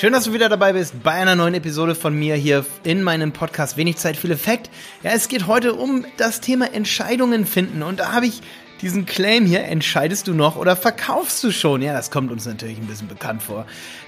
[0.00, 3.32] Schön, dass du wieder dabei bist bei einer neuen Episode von mir hier in meinem
[3.32, 4.70] Podcast Wenig Zeit, viel Effekt.
[5.02, 8.40] Ja, es geht heute um das Thema Entscheidungen finden und da habe ich
[8.80, 11.82] diesen Claim hier, entscheidest du noch oder verkaufst du schon?
[11.82, 13.66] Ja, das kommt uns natürlich ein bisschen bekannt vor.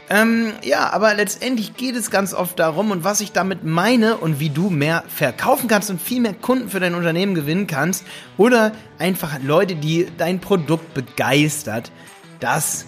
[0.09, 4.41] Ähm, ja, aber letztendlich geht es ganz oft darum und was ich damit meine und
[4.41, 8.07] wie du mehr verkaufen kannst und viel mehr Kunden für dein Unternehmen gewinnen kannst
[8.39, 11.93] oder einfach Leute, die dein Produkt begeistert,
[12.41, 12.87] das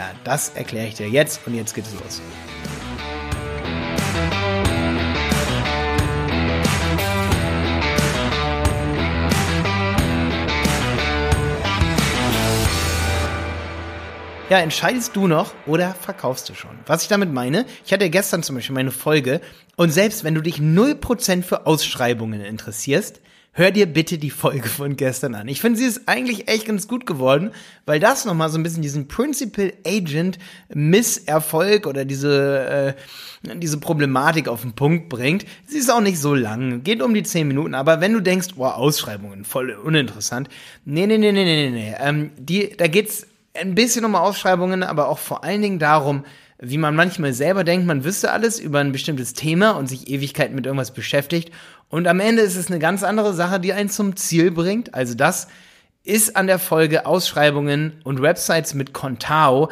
[0.00, 2.22] ja, das erkläre ich dir jetzt und jetzt geht es los.
[14.48, 16.78] Ja, entscheidest du noch oder verkaufst du schon?
[16.86, 19.42] Was ich damit meine, ich hatte gestern zum Beispiel meine Folge
[19.76, 23.20] und selbst wenn du dich 0% für Ausschreibungen interessierst,
[23.52, 25.48] hör dir bitte die Folge von gestern an.
[25.48, 27.50] Ich finde, sie ist eigentlich echt ganz gut geworden,
[27.84, 30.38] weil das nochmal so ein bisschen diesen Principal Agent
[30.72, 32.96] Misserfolg oder diese,
[33.44, 35.44] äh, diese Problematik auf den Punkt bringt.
[35.66, 38.54] Sie ist auch nicht so lang, geht um die 10 Minuten, aber wenn du denkst,
[38.54, 40.48] boah, Ausschreibungen, voll uninteressant.
[40.84, 41.94] Nee, nee, nee, nee, nee, nee.
[41.98, 46.24] Ähm, die, da geht's ein bisschen um Ausschreibungen, aber auch vor allen Dingen darum,
[46.60, 50.54] wie man manchmal selber denkt, man wüsste alles über ein bestimmtes Thema und sich Ewigkeiten
[50.54, 51.50] mit irgendwas beschäftigt.
[51.88, 54.94] Und am Ende ist es eine ganz andere Sache, die einen zum Ziel bringt.
[54.94, 55.48] Also das
[56.02, 59.68] ist an der Folge Ausschreibungen und Websites mit Contao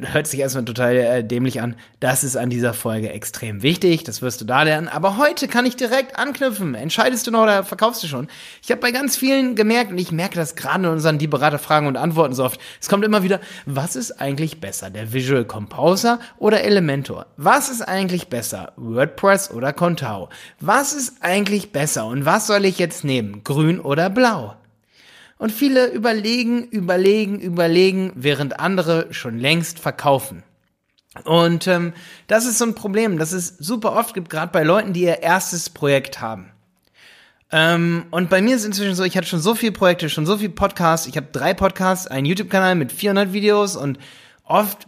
[0.00, 1.76] hört sich erstmal total äh, dämlich an.
[1.98, 4.04] Das ist an dieser Folge extrem wichtig.
[4.04, 4.88] Das wirst du da lernen.
[4.88, 6.74] Aber heute kann ich direkt anknüpfen.
[6.74, 8.28] Entscheidest du noch oder verkaufst du schon?
[8.62, 11.58] Ich habe bei ganz vielen gemerkt, und ich merke das gerade in unseren Die Berater
[11.58, 12.60] Fragen und Antworten so oft.
[12.80, 14.90] Es kommt immer wieder, was ist eigentlich besser?
[14.90, 17.26] Der Visual Composer oder Elementor?
[17.36, 18.72] Was ist eigentlich besser?
[18.76, 20.28] WordPress oder Contao?
[20.60, 22.06] Was ist eigentlich besser?
[22.06, 23.42] Und was soll ich jetzt nehmen?
[23.42, 24.54] Grün oder blau?
[25.42, 30.44] Und viele überlegen, überlegen, überlegen, während andere schon längst verkaufen.
[31.24, 31.94] Und ähm,
[32.28, 35.20] das ist so ein Problem, das es super oft gibt, gerade bei Leuten, die ihr
[35.20, 36.52] erstes Projekt haben.
[37.50, 40.36] Ähm, und bei mir ist inzwischen so, ich hatte schon so viele Projekte, schon so
[40.36, 41.08] viele Podcasts.
[41.08, 43.98] Ich habe drei Podcasts, einen YouTube-Kanal mit 400 Videos und
[44.44, 44.86] oft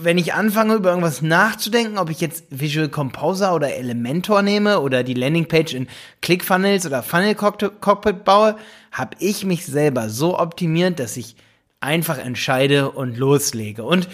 [0.00, 5.02] wenn ich anfange, über irgendwas nachzudenken, ob ich jetzt Visual Composer oder Elementor nehme oder
[5.02, 5.88] die Landingpage in
[6.20, 8.56] ClickFunnels oder Funnel Cockpit baue,
[8.92, 11.36] habe ich mich selber so optimiert, dass ich
[11.80, 13.84] einfach entscheide und loslege.
[13.84, 14.08] Und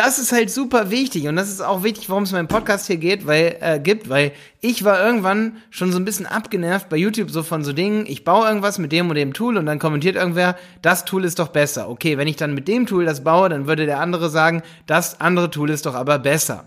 [0.00, 2.96] das ist halt super wichtig und das ist auch wichtig, warum es meinen Podcast hier
[2.96, 7.30] geht, weil äh, gibt, weil ich war irgendwann schon so ein bisschen abgenervt bei YouTube
[7.30, 10.16] so von so Dingen, ich baue irgendwas mit dem und dem Tool und dann kommentiert
[10.16, 11.90] irgendwer, das Tool ist doch besser.
[11.90, 15.20] Okay, wenn ich dann mit dem Tool das baue, dann würde der andere sagen, das
[15.20, 16.64] andere Tool ist doch aber besser.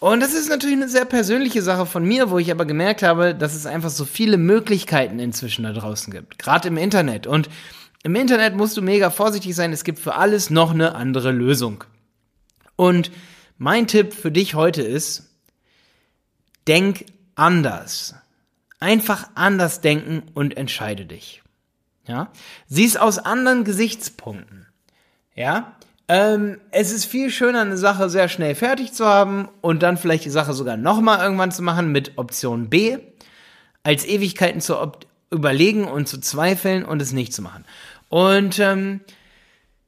[0.00, 3.34] Und das ist natürlich eine sehr persönliche Sache von mir, wo ich aber gemerkt habe,
[3.34, 7.50] dass es einfach so viele Möglichkeiten inzwischen da draußen gibt, gerade im Internet und
[8.02, 11.84] im Internet musst du mega vorsichtig sein, es gibt für alles noch eine andere Lösung.
[12.76, 13.10] Und
[13.58, 15.30] mein Tipp für dich heute ist,
[16.68, 18.14] denk anders.
[18.78, 21.42] Einfach anders denken und entscheide dich.
[22.06, 22.30] Ja?
[22.68, 24.66] Sieh es aus anderen Gesichtspunkten.
[25.34, 25.76] Ja?
[26.08, 30.24] Ähm, es ist viel schöner, eine Sache sehr schnell fertig zu haben und dann vielleicht
[30.24, 32.98] die Sache sogar nochmal irgendwann zu machen mit Option B,
[33.82, 34.92] als Ewigkeiten zu
[35.30, 37.64] überlegen und zu zweifeln und es nicht zu machen.
[38.08, 39.00] Und ähm,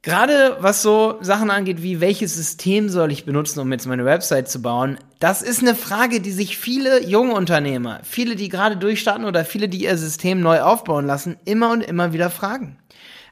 [0.01, 4.49] Gerade was so Sachen angeht, wie welches System soll ich benutzen, um jetzt meine Website
[4.49, 9.25] zu bauen, das ist eine Frage, die sich viele junge Unternehmer, viele, die gerade durchstarten
[9.25, 12.77] oder viele, die ihr System neu aufbauen lassen, immer und immer wieder fragen.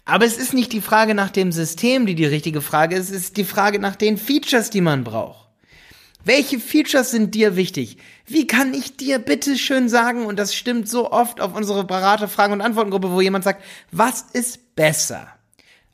[0.04, 3.24] Aber es ist nicht die Frage nach dem System, die die richtige Frage ist, es
[3.24, 5.48] ist die Frage nach den Features, die man braucht.
[6.26, 7.98] Welche Features sind dir wichtig?
[8.26, 12.52] Wie kann ich dir bitte schön sagen, und das stimmt so oft auf unsere Berater-Fragen-
[12.52, 13.64] und Antwortengruppe, wo jemand sagt,
[13.94, 15.37] was ist besser?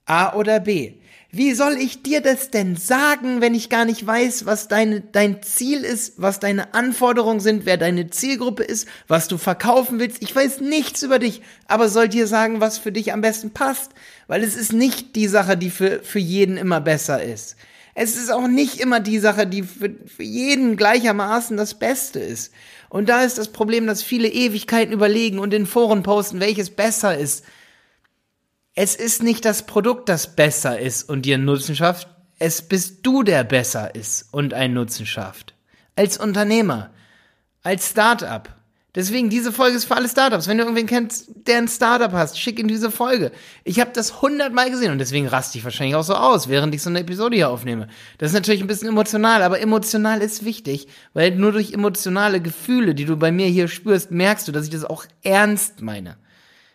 [0.05, 0.93] A oder B?
[1.35, 5.41] Wie soll ich dir das denn sagen, wenn ich gar nicht weiß, was deine, dein
[5.41, 10.21] Ziel ist, was deine Anforderungen sind, wer deine Zielgruppe ist, was du verkaufen willst?
[10.21, 13.93] Ich weiß nichts über dich, aber soll dir sagen, was für dich am besten passt,
[14.27, 17.55] weil es ist nicht die Sache, die für, für jeden immer besser ist.
[17.95, 22.51] Es ist auch nicht immer die Sache, die für, für jeden gleichermaßen das Beste ist.
[22.89, 27.17] Und da ist das Problem, dass viele Ewigkeiten überlegen und in Foren posten, welches besser
[27.17, 27.43] ist.
[28.75, 32.07] Es ist nicht das Produkt, das besser ist und dir einen Nutzen schafft.
[32.39, 35.53] Es bist du, der besser ist und einen Nutzen schafft.
[35.95, 36.89] Als Unternehmer.
[37.61, 38.49] Als Startup.
[38.95, 40.47] Deswegen, diese Folge ist für alle Startups.
[40.47, 43.31] Wenn du irgendwen kennst, der ein Startup hast, schick ihm diese Folge.
[43.63, 46.81] Ich habe das hundertmal gesehen und deswegen raste ich wahrscheinlich auch so aus, während ich
[46.81, 47.87] so eine Episode hier aufnehme.
[48.17, 52.95] Das ist natürlich ein bisschen emotional, aber emotional ist wichtig, weil nur durch emotionale Gefühle,
[52.95, 56.17] die du bei mir hier spürst, merkst du, dass ich das auch ernst meine.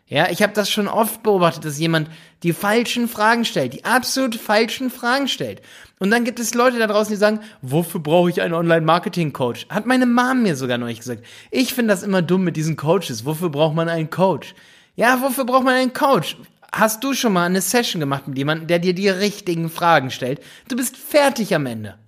[0.09, 2.09] Ja, ich habe das schon oft beobachtet, dass jemand
[2.43, 5.61] die falschen Fragen stellt, die absolut falschen Fragen stellt.
[5.99, 9.67] Und dann gibt es Leute da draußen, die sagen, wofür brauche ich einen Online-Marketing-Coach?
[9.69, 11.27] Hat meine Mom mir sogar neulich gesagt.
[11.51, 13.27] Ich finde das immer dumm mit diesen Coaches.
[13.27, 14.55] Wofür braucht man einen Coach?
[14.97, 16.39] Ja, wofür braucht man einen Coach?
[16.73, 20.41] Hast du schon mal eine Session gemacht mit jemandem, der dir die richtigen Fragen stellt?
[20.69, 21.99] Du bist fertig am Ende.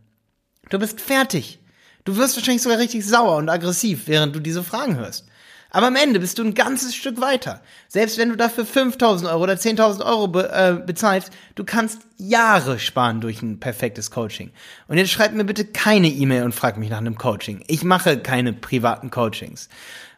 [0.71, 1.59] Du bist fertig.
[2.05, 5.27] Du wirst wahrscheinlich sogar richtig sauer und aggressiv, während du diese Fragen hörst.
[5.71, 7.61] Aber am Ende bist du ein ganzes Stück weiter.
[7.89, 12.79] Selbst wenn du dafür 5000 Euro oder 10.000 Euro be äh, bezahlst, du kannst Jahre
[12.79, 14.51] sparen durch ein perfektes Coaching.
[14.89, 17.63] Und jetzt schreib mir bitte keine E-Mail und frag mich nach einem Coaching.
[17.69, 19.69] Ich mache keine privaten Coachings.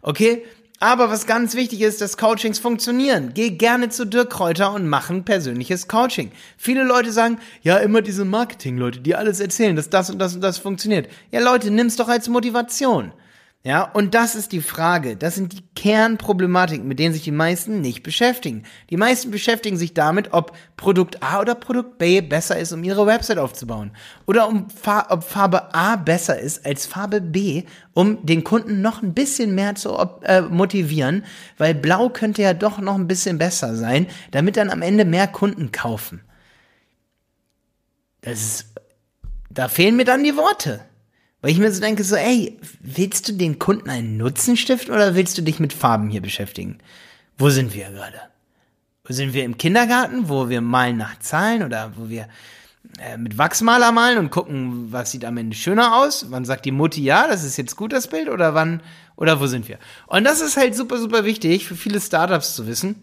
[0.00, 0.44] Okay?
[0.81, 3.31] Aber was ganz wichtig ist, dass Coachings funktionieren.
[3.34, 6.32] Geh gerne zu Dirk Kräuter und mach ein persönliches Coaching.
[6.56, 10.40] Viele Leute sagen, ja, immer diese Marketing-Leute, die alles erzählen, dass das und das und
[10.40, 11.08] das funktioniert.
[11.31, 13.12] Ja, Leute, nimm's doch als Motivation.
[13.64, 15.17] Ja, und das ist die Frage.
[15.17, 18.64] Das sind die Kernproblematiken, mit denen sich die meisten nicht beschäftigen.
[18.91, 23.06] Die meisten beschäftigen sich damit, ob Produkt A oder Produkt B besser ist, um ihre
[23.06, 23.93] Website aufzubauen.
[24.26, 24.67] Oder um,
[25.09, 27.62] ob Farbe A besser ist als Farbe B,
[27.94, 31.25] um den Kunden noch ein bisschen mehr zu äh, motivieren,
[31.56, 35.29] weil Blau könnte ja doch noch ein bisschen besser sein, damit dann am Ende mehr
[35.29, 36.23] Kunden kaufen.
[38.23, 38.75] Das ist,
[39.50, 40.81] da fehlen mir dann die Worte.
[41.43, 45.17] Weil ich mir so denke, so, ey, willst du den Kunden einen Nutzen stiften oder
[45.17, 46.79] willst du dich mit Farben hier beschäftigen?
[47.37, 48.21] Wo sind wir gerade?
[49.09, 52.29] Sind wir im Kindergarten, wo wir malen nach Zahlen oder wo wir
[53.00, 56.27] äh, mit Wachsmaler malen und gucken, was sieht am Ende schöner aus?
[56.31, 58.29] Wann sagt die Mutti, ja, das ist jetzt gut, das Bild?
[58.29, 58.81] Oder wann,
[59.17, 59.79] oder wo sind wir?
[60.06, 62.95] Und das ist halt super, super wichtig für viele Startups zu wissen,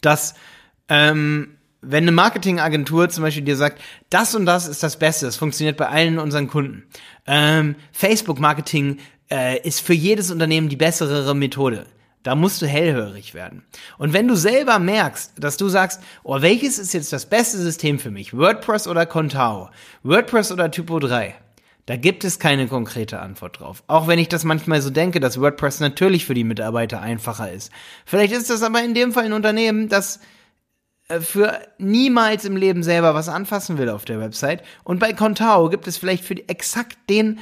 [0.00, 0.34] dass
[0.88, 1.55] ähm,
[1.86, 3.80] wenn eine Marketingagentur zum Beispiel dir sagt,
[4.10, 6.84] das und das ist das Beste, das funktioniert bei allen unseren Kunden.
[7.26, 8.98] Ähm, Facebook-Marketing
[9.30, 11.86] äh, ist für jedes Unternehmen die bessere Methode.
[12.22, 13.62] Da musst du hellhörig werden.
[13.98, 18.00] Und wenn du selber merkst, dass du sagst, oh, welches ist jetzt das beste System
[18.00, 18.36] für mich?
[18.36, 19.70] WordPress oder Contao?
[20.02, 21.36] WordPress oder Typo 3?
[21.86, 23.84] Da gibt es keine konkrete Antwort drauf.
[23.86, 27.70] Auch wenn ich das manchmal so denke, dass WordPress natürlich für die Mitarbeiter einfacher ist.
[28.04, 30.18] Vielleicht ist das aber in dem Fall ein Unternehmen, das
[31.20, 34.62] für niemals im Leben selber was anfassen will auf der Website.
[34.84, 37.38] Und bei Contao gibt es vielleicht für exakt den,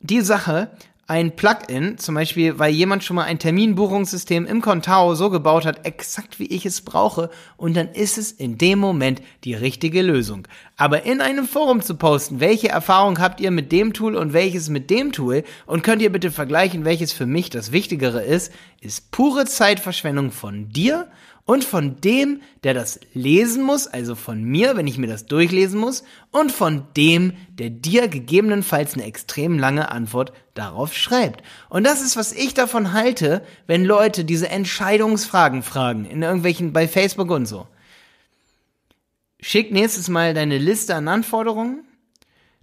[0.00, 0.70] die Sache
[1.08, 5.86] ein Plugin, zum Beispiel, weil jemand schon mal ein Terminbuchungssystem im Contao so gebaut hat,
[5.86, 10.48] exakt wie ich es brauche, und dann ist es in dem Moment die richtige Lösung.
[10.76, 14.68] Aber in einem Forum zu posten, welche Erfahrung habt ihr mit dem Tool und welches
[14.68, 19.12] mit dem Tool, und könnt ihr bitte vergleichen, welches für mich das Wichtigere ist, ist
[19.12, 21.06] pure Zeitverschwendung von dir
[21.46, 25.78] und von dem, der das lesen muss, also von mir, wenn ich mir das durchlesen
[25.80, 26.02] muss,
[26.32, 31.42] und von dem, der dir gegebenenfalls eine extrem lange Antwort darauf schreibt.
[31.68, 36.88] Und das ist, was ich davon halte, wenn Leute diese Entscheidungsfragen fragen, in irgendwelchen, bei
[36.88, 37.68] Facebook und so.
[39.40, 41.84] Schick nächstes Mal deine Liste an Anforderungen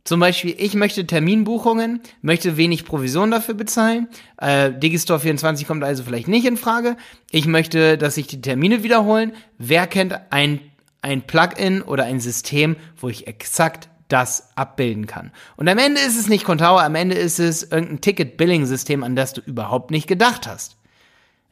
[0.04, 4.10] zum Beispiel, ich möchte Terminbuchungen, möchte wenig Provision dafür bezahlen.
[4.38, 6.98] Äh, Digistore 24 kommt also vielleicht nicht in Frage.
[7.32, 9.32] Ich möchte, dass sich die Termine wiederholen.
[9.58, 10.60] Wer kennt ein,
[11.02, 15.32] ein Plugin oder ein System, wo ich exakt das abbilden kann?
[15.56, 19.32] Und am Ende ist es nicht Contao, am Ende ist es irgendein Ticket-Billing-System, an das
[19.32, 20.76] du überhaupt nicht gedacht hast.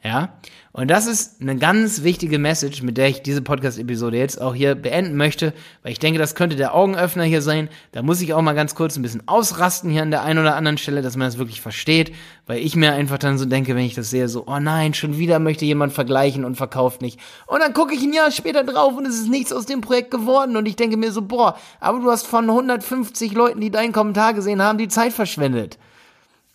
[0.04, 0.34] Ja?
[0.72, 4.74] Und das ist eine ganz wichtige Message, mit der ich diese Podcast-Episode jetzt auch hier
[4.74, 5.52] beenden möchte,
[5.82, 7.68] weil ich denke, das könnte der Augenöffner hier sein.
[7.92, 10.56] Da muss ich auch mal ganz kurz ein bisschen ausrasten hier an der einen oder
[10.56, 12.14] anderen Stelle, dass man das wirklich versteht,
[12.46, 15.18] weil ich mir einfach dann so denke, wenn ich das sehe, so, oh nein, schon
[15.18, 17.20] wieder möchte jemand vergleichen und verkauft nicht.
[17.46, 20.10] Und dann gucke ich ein Jahr später drauf und es ist nichts aus dem Projekt
[20.10, 23.92] geworden und ich denke mir so, boah, aber du hast von 150 Leuten, die deinen
[23.92, 25.78] Kommentar gesehen haben, die Zeit verschwendet.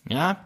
[0.10, 0.38] Ja,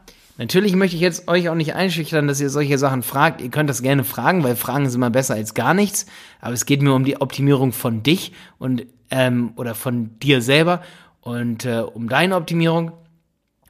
[0.41, 3.41] Natürlich möchte ich jetzt euch auch nicht einschüchtern, dass ihr solche Sachen fragt.
[3.41, 6.07] Ihr könnt das gerne fragen, weil Fragen sind immer besser als gar nichts.
[6.39, 10.81] Aber es geht mir um die Optimierung von dich und ähm, oder von dir selber
[11.19, 12.91] und äh, um deine Optimierung.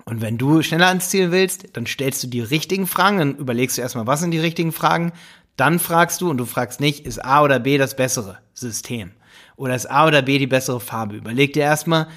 [0.06, 3.78] Und wenn du schneller ans Ziel willst, dann stellst du die richtigen Fragen, dann überlegst
[3.78, 5.12] du erstmal, was sind die richtigen Fragen.
[5.58, 9.12] Dann fragst du und du fragst nicht, ist A oder B das bessere System?
[9.58, 11.18] Oder ist A oder B die bessere Farbe?
[11.18, 12.08] Überleg dir erstmal,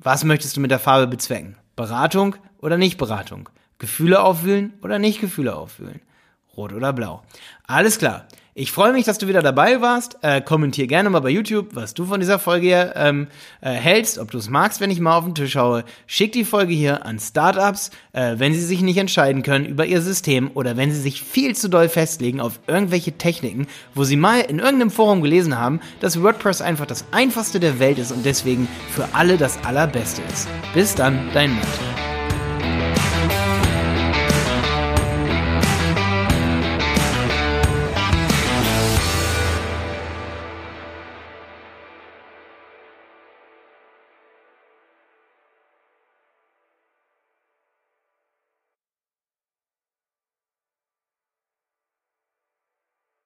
[0.00, 1.56] was möchtest du mit der Farbe bezwecken?
[1.76, 3.48] Beratung oder nicht Beratung?
[3.78, 6.00] Gefühle aufwühlen oder nicht Gefühle aufwühlen?
[6.56, 7.22] Rot oder blau?
[7.66, 8.26] Alles klar.
[8.58, 10.16] Ich freue mich, dass du wieder dabei warst.
[10.22, 13.26] Äh, kommentier gerne mal bei YouTube, was du von dieser Folge hier ähm,
[13.60, 15.84] äh, hältst, ob du es magst, wenn ich mal auf den Tisch haue.
[16.06, 20.00] Schick die Folge hier an Startups, äh, wenn sie sich nicht entscheiden können über ihr
[20.00, 24.40] System oder wenn sie sich viel zu doll festlegen auf irgendwelche Techniken, wo sie mal
[24.40, 28.68] in irgendeinem Forum gelesen haben, dass WordPress einfach das einfachste der Welt ist und deswegen
[28.90, 30.48] für alle das allerbeste ist.
[30.72, 32.05] Bis dann, dein Matt.